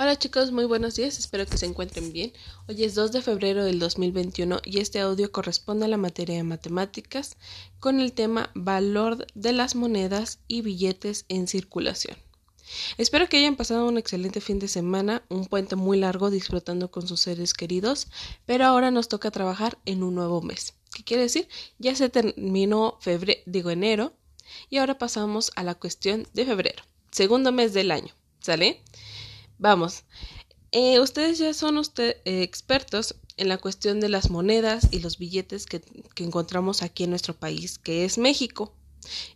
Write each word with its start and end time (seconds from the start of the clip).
Hola 0.00 0.16
chicos, 0.16 0.52
muy 0.52 0.64
buenos 0.64 0.94
días, 0.94 1.18
espero 1.18 1.44
que 1.44 1.58
se 1.58 1.66
encuentren 1.66 2.12
bien. 2.12 2.32
Hoy 2.68 2.84
es 2.84 2.94
2 2.94 3.10
de 3.10 3.20
febrero 3.20 3.64
del 3.64 3.80
2021 3.80 4.60
y 4.64 4.78
este 4.78 5.00
audio 5.00 5.32
corresponde 5.32 5.86
a 5.86 5.88
la 5.88 5.96
materia 5.96 6.36
de 6.36 6.44
matemáticas 6.44 7.36
con 7.80 7.98
el 7.98 8.12
tema 8.12 8.52
valor 8.54 9.26
de 9.34 9.52
las 9.52 9.74
monedas 9.74 10.38
y 10.46 10.62
billetes 10.62 11.24
en 11.28 11.48
circulación. 11.48 12.16
Espero 12.96 13.28
que 13.28 13.38
hayan 13.38 13.56
pasado 13.56 13.88
un 13.88 13.98
excelente 13.98 14.40
fin 14.40 14.60
de 14.60 14.68
semana, 14.68 15.24
un 15.30 15.46
puente 15.46 15.74
muy 15.74 15.98
largo 15.98 16.30
disfrutando 16.30 16.92
con 16.92 17.08
sus 17.08 17.18
seres 17.18 17.52
queridos, 17.52 18.06
pero 18.46 18.66
ahora 18.66 18.92
nos 18.92 19.08
toca 19.08 19.32
trabajar 19.32 19.78
en 19.84 20.04
un 20.04 20.14
nuevo 20.14 20.40
mes. 20.42 20.74
¿Qué 20.94 21.02
quiere 21.02 21.24
decir? 21.24 21.48
Ya 21.80 21.96
se 21.96 22.08
terminó 22.08 22.98
febrero, 23.00 23.40
digo 23.46 23.70
enero, 23.70 24.12
y 24.70 24.76
ahora 24.76 24.96
pasamos 24.96 25.50
a 25.56 25.64
la 25.64 25.74
cuestión 25.74 26.28
de 26.34 26.46
febrero, 26.46 26.84
segundo 27.10 27.50
mes 27.50 27.72
del 27.72 27.90
año. 27.90 28.14
¿Sale? 28.40 28.80
Vamos, 29.58 30.04
eh, 30.70 31.00
ustedes 31.00 31.38
ya 31.38 31.52
son 31.54 31.80
eh, 31.98 32.20
expertos 32.24 33.16
en 33.36 33.48
la 33.48 33.58
cuestión 33.58 34.00
de 34.00 34.08
las 34.08 34.30
monedas 34.30 34.88
y 34.90 35.00
los 35.00 35.18
billetes 35.18 35.66
que, 35.66 35.80
que 36.14 36.24
encontramos 36.24 36.82
aquí 36.82 37.04
en 37.04 37.10
nuestro 37.10 37.34
país, 37.34 37.78
que 37.78 38.04
es 38.04 38.18
México. 38.18 38.74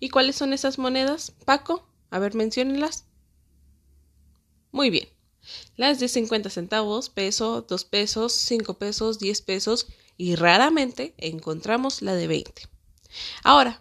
¿Y 0.01 0.11
cuáles 0.11 0.37
son 0.37 0.53
esas 0.53 0.79
monedas? 0.79 1.33
Paco, 1.45 1.89
a 2.11 2.19
ver, 2.19 2.35
menciónenlas. 2.35 3.07
Muy 4.71 4.91
bien. 4.91 5.09
Las 5.77 5.99
de 5.99 6.09
50 6.09 6.51
centavos, 6.51 7.09
peso, 7.09 7.63
2 7.63 7.85
pesos, 7.85 8.33
5 8.33 8.75
pesos, 8.75 9.19
10 9.19 9.43
pesos 9.43 9.87
y 10.17 10.37
raramente 10.37 11.15
encontramos 11.19 12.03
la 12.03 12.15
de 12.15 12.27
20. 12.29 12.69
Ahora, 13.43 13.81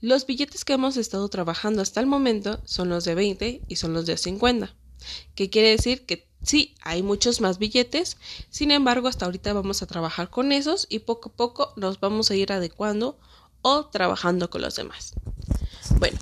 los 0.00 0.26
billetes 0.26 0.64
que 0.64 0.72
hemos 0.72 0.96
estado 0.96 1.28
trabajando 1.28 1.82
hasta 1.82 2.00
el 2.00 2.06
momento 2.06 2.62
son 2.64 2.88
los 2.88 3.04
de 3.04 3.14
20 3.14 3.62
y 3.68 3.76
son 3.76 3.92
los 3.92 4.06
de 4.06 4.16
50. 4.16 4.74
¿Qué 5.34 5.50
quiere 5.50 5.70
decir? 5.70 6.06
Que 6.06 6.28
sí, 6.42 6.74
hay 6.82 7.02
muchos 7.02 7.40
más 7.40 7.58
billetes, 7.58 8.16
sin 8.50 8.70
embargo, 8.70 9.08
hasta 9.08 9.26
ahorita 9.26 9.52
vamos 9.52 9.82
a 9.82 9.86
trabajar 9.86 10.30
con 10.30 10.52
esos 10.52 10.86
y 10.88 11.00
poco 11.00 11.30
a 11.30 11.32
poco 11.32 11.72
nos 11.76 12.00
vamos 12.00 12.30
a 12.30 12.34
ir 12.34 12.52
adecuando 12.52 13.18
o 13.62 13.86
trabajando 13.86 14.50
con 14.50 14.62
los 14.62 14.76
demás. 14.76 15.14
Bueno, 15.98 16.18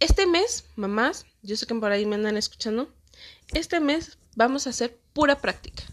este 0.00 0.26
mes, 0.26 0.64
mamás, 0.76 1.26
yo 1.42 1.56
sé 1.56 1.66
que 1.66 1.74
por 1.74 1.92
ahí 1.92 2.06
me 2.06 2.16
andan 2.16 2.36
escuchando, 2.36 2.88
este 3.54 3.80
mes 3.80 4.18
vamos 4.34 4.66
a 4.66 4.70
hacer 4.70 4.98
pura 5.12 5.40
práctica. 5.40 5.84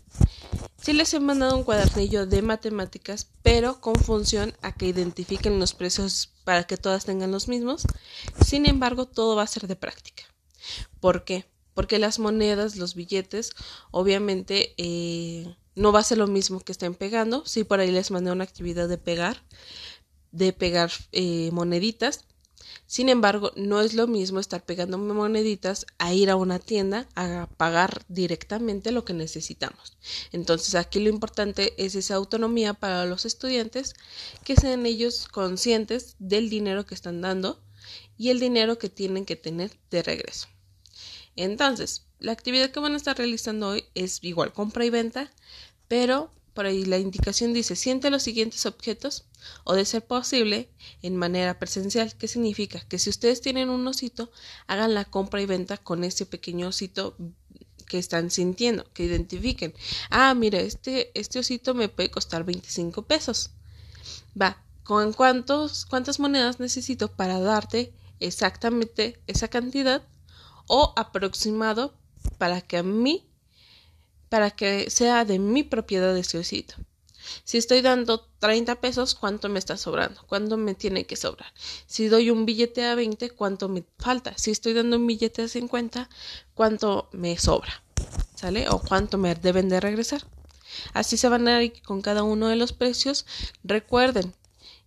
Sí 0.83 0.91
les 0.91 1.13
he 1.13 1.19
mandado 1.21 1.55
un 1.55 1.63
cuadernillo 1.63 2.25
de 2.25 2.41
matemáticas, 2.41 3.29
pero 3.41 3.79
con 3.79 3.95
función 3.95 4.53
a 4.61 4.73
que 4.73 4.87
identifiquen 4.87 5.57
los 5.57 5.73
precios 5.73 6.31
para 6.43 6.65
que 6.65 6.75
todas 6.75 7.05
tengan 7.05 7.31
los 7.31 7.47
mismos. 7.47 7.83
Sin 8.45 8.65
embargo, 8.65 9.05
todo 9.05 9.37
va 9.37 9.43
a 9.43 9.47
ser 9.47 9.67
de 9.67 9.77
práctica. 9.77 10.23
¿Por 10.99 11.23
qué? 11.23 11.45
Porque 11.73 11.99
las 11.99 12.19
monedas, 12.19 12.75
los 12.75 12.95
billetes, 12.95 13.51
obviamente 13.91 14.73
eh, 14.77 15.55
no 15.75 15.91
va 15.91 15.99
a 15.99 16.03
ser 16.03 16.17
lo 16.17 16.27
mismo 16.27 16.59
que 16.59 16.71
estén 16.71 16.95
pegando. 16.95 17.45
Sí, 17.45 17.63
por 17.63 17.79
ahí 17.79 17.91
les 17.91 18.11
mandé 18.11 18.31
una 18.31 18.43
actividad 18.43 18.87
de 18.87 18.97
pegar, 18.97 19.43
de 20.31 20.53
pegar 20.53 20.91
eh, 21.11 21.49
moneditas. 21.51 22.25
Sin 22.85 23.09
embargo, 23.09 23.51
no 23.55 23.81
es 23.81 23.93
lo 23.93 24.07
mismo 24.07 24.39
estar 24.39 24.63
pegando 24.65 24.97
moneditas 24.97 25.85
a 25.97 26.13
ir 26.13 26.29
a 26.29 26.35
una 26.35 26.59
tienda 26.59 27.07
a 27.15 27.49
pagar 27.57 28.03
directamente 28.07 28.91
lo 28.91 29.05
que 29.05 29.13
necesitamos. 29.13 29.97
Entonces, 30.31 30.75
aquí 30.75 30.99
lo 30.99 31.09
importante 31.09 31.73
es 31.83 31.95
esa 31.95 32.15
autonomía 32.15 32.73
para 32.73 33.05
los 33.05 33.25
estudiantes, 33.25 33.93
que 34.43 34.55
sean 34.55 34.85
ellos 34.85 35.27
conscientes 35.27 36.15
del 36.19 36.49
dinero 36.49 36.85
que 36.85 36.95
están 36.95 37.21
dando 37.21 37.63
y 38.17 38.29
el 38.29 38.39
dinero 38.39 38.77
que 38.77 38.89
tienen 38.89 39.25
que 39.25 39.35
tener 39.35 39.71
de 39.89 40.03
regreso. 40.03 40.47
Entonces, 41.35 42.05
la 42.19 42.31
actividad 42.31 42.71
que 42.71 42.79
van 42.79 42.93
a 42.93 42.97
estar 42.97 43.17
realizando 43.17 43.69
hoy 43.69 43.85
es 43.95 44.23
igual 44.23 44.53
compra 44.53 44.85
y 44.85 44.89
venta, 44.89 45.31
pero 45.87 46.31
por 46.53 46.65
ahí 46.65 46.85
la 46.85 46.99
indicación 46.99 47.51
dice 47.51 47.75
siente 47.75 48.11
los 48.11 48.23
siguientes 48.23 48.65
objetos 48.65 49.25
o 49.63 49.73
de 49.73 49.85
ser 49.85 50.05
posible 50.05 50.69
en 51.01 51.15
manera 51.15 51.59
presencial. 51.59 52.15
¿Qué 52.15 52.27
significa? 52.27 52.79
Que 52.87 52.99
si 52.99 53.09
ustedes 53.09 53.41
tienen 53.41 53.69
un 53.69 53.85
osito, 53.87 54.31
hagan 54.67 54.93
la 54.93 55.05
compra 55.05 55.41
y 55.41 55.45
venta 55.45 55.77
con 55.77 56.03
ese 56.03 56.25
pequeño 56.25 56.67
osito 56.67 57.17
que 57.87 57.97
están 57.97 58.31
sintiendo, 58.31 58.85
que 58.93 59.03
identifiquen. 59.03 59.73
Ah, 60.09 60.33
mira, 60.33 60.59
este, 60.59 61.11
este 61.19 61.39
osito 61.39 61.73
me 61.73 61.89
puede 61.89 62.11
costar 62.11 62.43
25 62.43 63.03
pesos. 63.03 63.51
Va, 64.39 64.63
¿con 64.83 65.13
cuántos, 65.13 65.85
cuántas 65.85 66.19
monedas 66.19 66.59
necesito 66.59 67.11
para 67.11 67.39
darte 67.39 67.93
exactamente 68.19 69.19
esa 69.27 69.47
cantidad 69.47 70.03
o 70.67 70.93
aproximado 70.95 71.93
para 72.37 72.61
que 72.61 72.77
a 72.77 72.83
mí, 72.83 73.27
para 74.29 74.51
que 74.51 74.89
sea 74.89 75.25
de 75.25 75.39
mi 75.39 75.63
propiedad 75.63 76.15
ese 76.17 76.37
osito. 76.37 76.75
Si 77.43 77.57
estoy 77.57 77.81
dando 77.81 78.27
30 78.39 78.81
pesos, 78.81 79.15
¿cuánto 79.15 79.49
me 79.49 79.59
está 79.59 79.77
sobrando? 79.77 80.21
¿Cuánto 80.27 80.57
me 80.57 80.75
tiene 80.75 81.05
que 81.05 81.15
sobrar? 81.15 81.53
Si 81.87 82.07
doy 82.07 82.29
un 82.29 82.45
billete 82.45 82.85
a 82.85 82.95
20, 82.95 83.29
¿cuánto 83.31 83.69
me 83.69 83.83
falta? 83.97 84.37
Si 84.37 84.51
estoy 84.51 84.73
dando 84.73 84.97
un 84.97 85.07
billete 85.07 85.43
a 85.43 85.47
50, 85.47 86.09
¿cuánto 86.53 87.09
me 87.13 87.37
sobra? 87.37 87.83
¿Sale? 88.35 88.67
¿O 88.69 88.79
cuánto 88.79 89.17
me 89.17 89.35
deben 89.35 89.69
de 89.69 89.79
regresar? 89.79 90.25
Así 90.93 91.17
se 91.17 91.29
van 91.29 91.47
a 91.47 91.63
ir 91.63 91.81
con 91.83 92.01
cada 92.01 92.23
uno 92.23 92.47
de 92.47 92.55
los 92.55 92.73
precios. 92.73 93.25
Recuerden, 93.63 94.33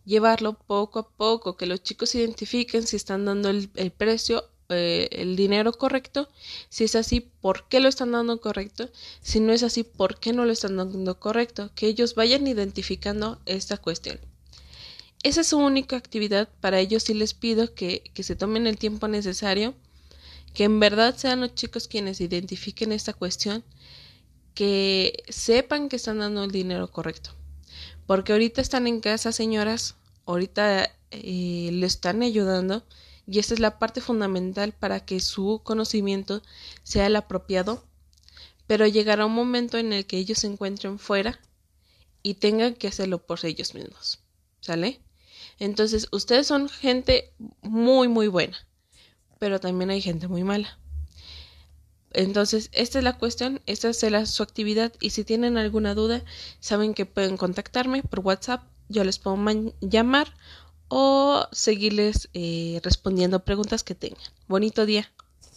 llevarlo 0.05 0.55
poco 0.55 0.99
a 0.99 1.09
poco, 1.09 1.57
que 1.57 1.67
los 1.67 1.83
chicos 1.83 2.15
identifiquen 2.15 2.87
si 2.87 2.97
están 2.97 3.25
dando 3.25 3.49
el, 3.49 3.71
el 3.77 3.93
precio 3.93 4.51
eh, 4.69 5.09
el 5.13 5.37
dinero 5.37 5.73
correcto. 5.73 6.29
Si 6.69 6.85
es 6.85 6.95
así, 6.97 7.21
¿por 7.21 7.69
qué 7.69 7.81
lo 7.81 7.89
están 7.89 8.13
dando 8.13 8.41
correcto? 8.41 8.91
Si 9.21 9.41
no 9.41 9.53
es 9.53 9.63
así, 9.63 9.85
¿por 9.85 10.19
qué 10.19 10.33
no 10.33 10.45
lo 10.45 10.53
están 10.53 10.77
dando 10.77 11.19
correcto? 11.21 11.71
Que 11.75 11.87
ellos 11.87 12.15
vayan 12.15 12.47
identificando 12.47 13.41
esta 13.47 13.77
cuestión. 13.79 14.19
Esa 15.23 15.41
es 15.41 15.49
su 15.49 15.59
única 15.59 15.97
actividad. 15.97 16.49
Para 16.61 16.81
ellos 16.81 17.05
sí 17.05 17.15
les 17.15 17.35
pido 17.35 17.75
que, 17.75 18.11
que 18.15 18.23
se 18.23 18.37
tomen 18.37 18.67
el 18.67 18.79
tiempo 18.79 19.09
necesario, 19.09 19.75
que 20.55 20.65
en 20.65 20.81
verdad 20.81 21.17
sean 21.17 21.41
los 21.41 21.55
chicos 21.55 21.89
quienes 21.89 22.21
identifiquen 22.21 22.93
esta 22.93 23.13
cuestión, 23.13 23.65
que 24.55 25.23
sepan 25.29 25.89
que 25.89 25.97
están 25.97 26.19
dando 26.19 26.45
el 26.45 26.51
dinero 26.51 26.91
correcto. 26.91 27.31
Porque 28.07 28.33
ahorita 28.33 28.61
están 28.61 28.87
en 28.87 29.01
casa, 29.01 29.33
señoras, 29.33 29.97
ahorita 30.27 30.91
eh, 31.11 31.71
le 31.73 31.87
están 31.87 32.23
ayudando 32.23 32.85
y 33.27 33.39
esta 33.39 33.55
es 33.55 33.61
la 33.61 33.79
parte 33.79 34.01
fundamental 34.01 34.73
para 34.73 35.05
que 35.05 35.21
su 35.21 35.61
conocimiento 35.65 36.43
sea 36.83 37.07
el 37.07 37.17
apropiado, 37.17 37.85
pero 38.67 38.87
llegará 38.87 39.27
un 39.27 39.35
momento 39.35 39.79
en 39.79 39.93
el 39.93 40.07
que 40.07 40.19
ellos 40.19 40.39
se 40.39 40.47
encuentren 40.47 40.99
fuera 40.99 41.41
y 42.23 42.35
tengan 42.35 42.75
que 42.75 42.89
hacerlo 42.89 43.25
por 43.25 43.45
ellos 43.45 43.75
mismos. 43.75 44.21
¿Sale? 44.61 45.01
Entonces, 45.59 46.09
ustedes 46.13 46.47
son 46.47 46.69
gente 46.69 47.33
muy, 47.63 48.09
muy 48.09 48.29
buena, 48.29 48.57
pero 49.39 49.61
también 49.61 49.91
hay 49.91 50.01
gente 50.01 50.29
muy 50.29 50.45
mala. 50.45 50.79
Entonces, 52.13 52.71
esta 52.73 52.99
es 52.99 53.05
la 53.05 53.19
cuestión, 53.19 53.61
esta 53.67 53.91
es 53.91 54.31
su 54.31 54.43
actividad 54.43 54.93
y 55.01 55.11
si 55.11 55.25
tienen 55.25 55.59
alguna 55.59 55.95
duda, 55.95 56.25
saben 56.61 56.95
que 56.95 57.07
pueden 57.07 57.37
contactarme 57.37 58.03
por 58.03 58.21
WhatsApp, 58.21 58.65
yo 58.89 59.05
les 59.05 59.19
puedo 59.19 59.37
llamar 59.81 60.33
o 60.89 61.47
seguirles 61.53 62.29
eh, 62.35 62.81
respondiendo 62.83 63.41
preguntas 63.41 63.83
que 63.83 63.95
tengan. 63.95 64.21
Bonito 64.49 64.87
día. 64.87 65.11